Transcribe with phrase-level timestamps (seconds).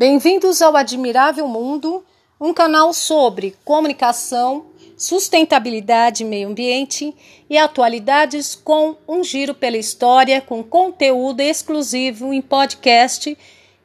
[0.00, 2.02] Bem-vindos ao Admirável Mundo,
[2.40, 4.64] um canal sobre comunicação,
[4.96, 7.14] sustentabilidade, meio ambiente
[7.50, 13.36] e atualidades com um giro pela história com conteúdo exclusivo em podcast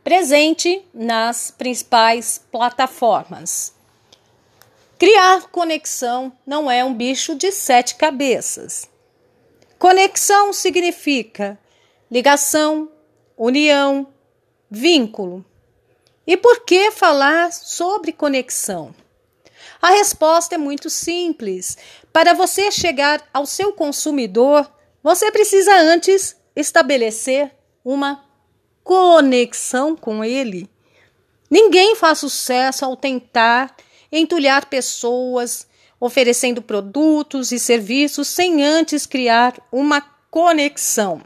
[0.06, 3.76] presente nas principais plataformas.
[4.98, 8.90] Criar conexão não é um bicho de sete cabeças.
[9.78, 11.60] Conexão significa
[12.10, 12.90] ligação,
[13.38, 14.08] união,
[14.72, 15.44] vínculo.
[16.28, 18.94] E por que falar sobre conexão?
[19.82, 21.78] A resposta é muito simples.
[22.12, 24.70] Para você chegar ao seu consumidor,
[25.04, 27.52] você precisa antes estabelecer
[27.84, 28.26] uma
[28.84, 30.70] conexão com ele.
[31.50, 33.76] Ninguém faz sucesso ao tentar
[34.12, 35.68] entulhar pessoas,
[36.00, 40.02] oferecendo produtos e serviços sem antes criar uma
[40.32, 41.22] conexão.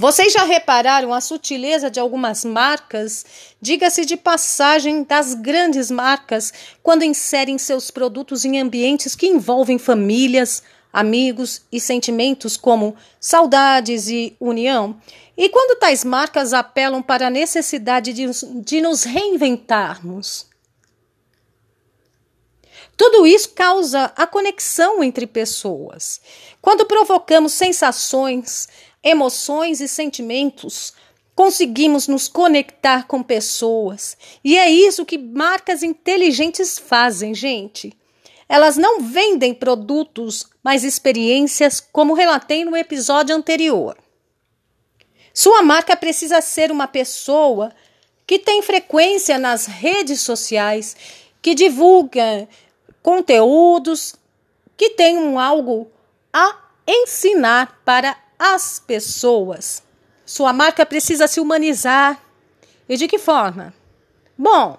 [0.00, 3.26] Vocês já repararam a sutileza de algumas marcas,
[3.60, 6.52] diga-se de passagem das grandes marcas,
[6.84, 14.36] quando inserem seus produtos em ambientes que envolvem famílias, amigos e sentimentos como saudades e
[14.38, 15.00] união?
[15.36, 18.30] E quando tais marcas apelam para a necessidade de,
[18.62, 20.46] de nos reinventarmos?
[22.96, 26.20] Tudo isso causa a conexão entre pessoas.
[26.62, 28.68] Quando provocamos sensações,
[29.02, 30.92] emoções e sentimentos,
[31.34, 34.16] conseguimos nos conectar com pessoas.
[34.42, 37.96] E é isso que marcas inteligentes fazem, gente.
[38.48, 43.96] Elas não vendem produtos, mas experiências, como relatei no episódio anterior.
[45.32, 47.70] Sua marca precisa ser uma pessoa
[48.26, 50.96] que tem frequência nas redes sociais,
[51.40, 52.48] que divulga
[53.02, 54.16] conteúdos
[54.76, 55.90] que tenham algo
[56.32, 59.82] a ensinar para as pessoas.
[60.24, 62.22] Sua marca precisa se humanizar.
[62.88, 63.74] E de que forma?
[64.36, 64.78] Bom,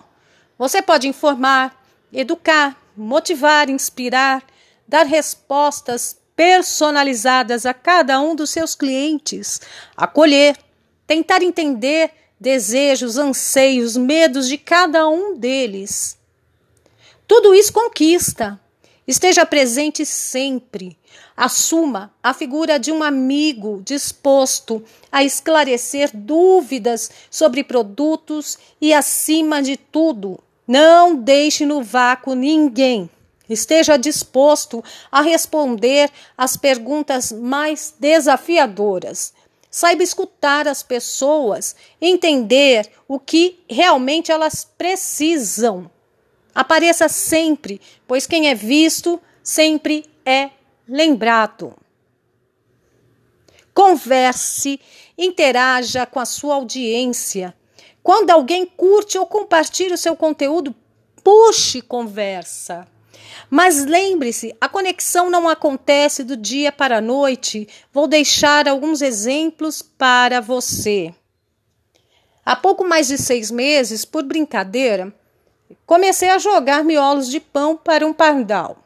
[0.58, 1.76] você pode informar,
[2.12, 4.44] educar, motivar, inspirar,
[4.88, 9.62] dar respostas personalizadas a cada um dos seus clientes,
[9.96, 10.58] acolher,
[11.06, 16.20] tentar entender desejos, anseios, medos de cada um deles
[17.30, 18.60] tudo isso conquista.
[19.10, 20.96] Esteja presente sempre.
[21.36, 29.78] Assuma a figura de um amigo disposto a esclarecer dúvidas sobre produtos e, acima de
[29.78, 33.10] tudo, não deixe no vácuo ninguém.
[33.50, 39.34] Esteja disposto a responder às perguntas mais desafiadoras.
[39.72, 45.90] Saiba escutar as pessoas, entender o que realmente elas precisam
[46.60, 50.50] Apareça sempre, pois quem é visto sempre é
[50.86, 51.74] lembrado.
[53.74, 54.78] Converse,
[55.18, 57.56] interaja com a sua audiência.
[58.04, 60.76] Quando alguém curte ou compartilha o seu conteúdo,
[61.24, 62.86] puxe conversa.
[63.50, 67.70] Mas lembre-se, a conexão não acontece do dia para a noite.
[67.94, 71.16] Vou deixar alguns exemplos para você.
[72.46, 75.16] Há pouco mais de seis meses, por brincadeira,
[75.86, 78.78] Comecei a jogar miolos de pão para um pardal.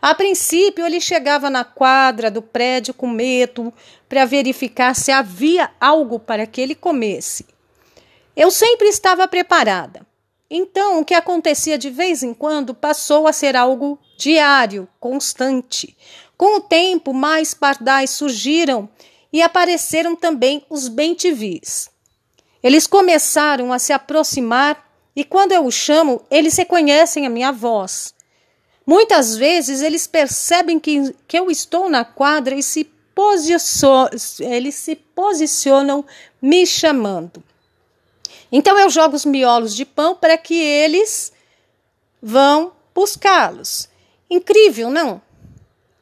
[0.00, 3.72] A princípio, ele chegava na quadra do prédio com medo
[4.08, 7.46] para verificar se havia algo para que ele comesse.
[8.36, 10.06] Eu sempre estava preparada.
[10.50, 15.96] Então, o que acontecia de vez em quando passou a ser algo diário, constante.
[16.36, 18.88] Com o tempo, mais pardais surgiram
[19.32, 21.90] e apareceram também os bem-te-vis.
[22.62, 24.87] Eles começaram a se aproximar
[25.18, 28.14] e quando eu os chamo, eles reconhecem a minha voz.
[28.86, 32.88] Muitas vezes eles percebem que, que eu estou na quadra e se
[34.38, 36.04] eles se posicionam
[36.40, 37.42] me chamando.
[38.52, 41.32] Então eu jogo os miolos de pão para que eles
[42.22, 43.88] vão buscá-los.
[44.30, 45.20] Incrível, não?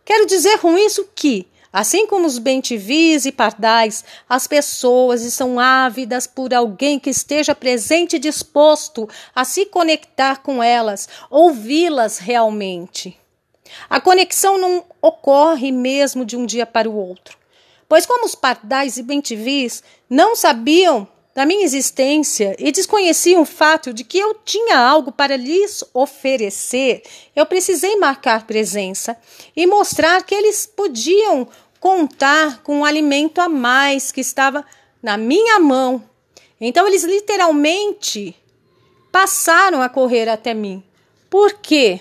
[0.05, 6.27] Quero dizer com isso que Assim como os bentivis e pardais, as pessoas estão ávidas
[6.27, 13.21] por alguém que esteja presente e disposto a se conectar com elas, ouvi-las realmente.
[13.91, 17.37] A conexão não ocorre mesmo de um dia para o outro,
[17.87, 23.93] pois como os pardais e bentivis não sabiam da minha existência e desconheciam o fato
[23.93, 27.03] de que eu tinha algo para lhes oferecer,
[27.37, 29.15] eu precisei marcar presença
[29.55, 31.47] e mostrar que eles podiam
[31.81, 34.65] contar com um alimento a mais que estava
[35.03, 36.03] na minha mão.
[36.61, 38.35] Então eles literalmente
[39.13, 40.83] passaram a correr até mim.
[41.29, 42.01] Por quê?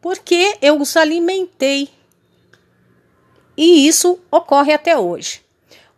[0.00, 1.88] Porque eu os alimentei.
[3.56, 5.42] E isso ocorre até hoje.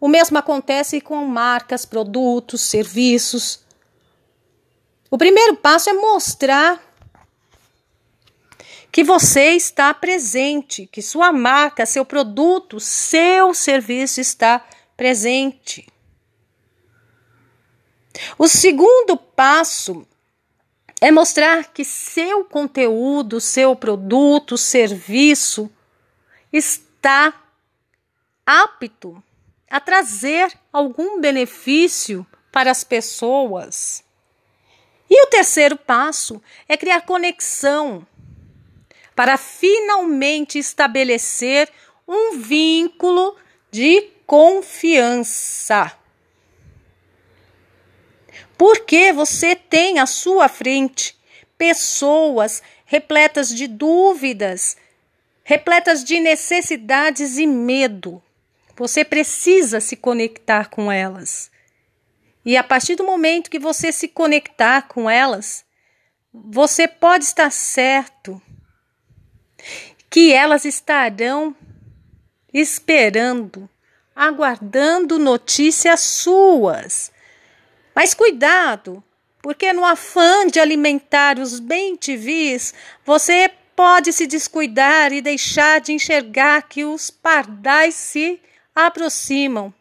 [0.01, 3.61] O mesmo acontece com marcas, produtos, serviços.
[5.11, 6.81] O primeiro passo é mostrar
[8.95, 14.65] que você está presente, que sua marca, seu produto, seu serviço está
[14.97, 15.85] presente.
[18.39, 20.07] O segundo passo
[21.01, 25.69] é mostrar que seu conteúdo, seu produto, serviço
[26.53, 27.35] está
[28.47, 29.21] apto
[29.69, 34.05] a trazer algum benefício para as pessoas.
[35.11, 38.07] E o terceiro passo é criar conexão
[39.15, 41.71] para finalmente estabelecer
[42.07, 43.37] um vínculo
[43.71, 45.93] de confiança.
[48.57, 51.17] Porque você tem à sua frente
[51.59, 54.77] pessoas repletas de dúvidas,
[55.43, 58.23] repletas de necessidades e medo.
[58.77, 61.51] Você precisa se conectar com elas.
[62.45, 65.65] E a partir do momento que você se conectar com elas,
[66.33, 68.41] você pode estar certo
[70.11, 71.55] que elas estarão
[72.53, 73.69] esperando,
[74.15, 77.13] aguardando notícias suas.
[77.95, 79.03] Mas cuidado,
[79.43, 82.73] porque no afã de alimentar os bem-te-vis,
[83.05, 88.41] você pode se descuidar e deixar de enxergar que os pardais se
[88.75, 89.75] aproximam.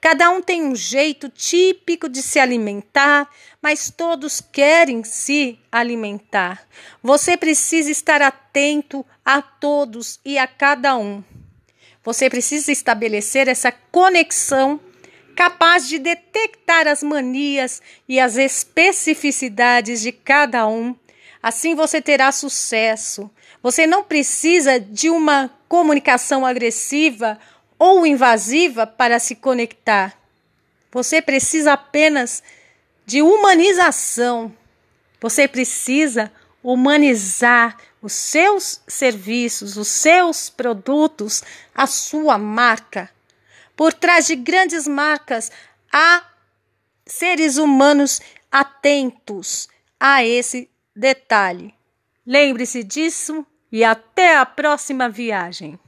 [0.00, 3.28] Cada um tem um jeito típico de se alimentar,
[3.60, 6.66] mas todos querem se alimentar.
[7.02, 11.24] Você precisa estar atento a todos e a cada um.
[12.04, 14.80] Você precisa estabelecer essa conexão
[15.34, 20.94] capaz de detectar as manias e as especificidades de cada um.
[21.42, 23.28] Assim você terá sucesso.
[23.60, 27.36] Você não precisa de uma comunicação agressiva
[27.76, 30.16] ou invasiva para se conectar.
[30.92, 32.42] Você precisa apenas
[33.04, 34.54] de humanização.
[35.20, 36.30] Você precisa
[36.66, 43.08] humanizar os seus serviços, os seus produtos, a sua marca.
[43.76, 45.52] Por trás de grandes marcas
[45.92, 46.24] há
[47.06, 48.20] seres humanos
[48.50, 49.68] atentos
[50.00, 51.72] a esse detalhe.
[52.26, 55.78] Lembre-se disso e até a próxima viagem.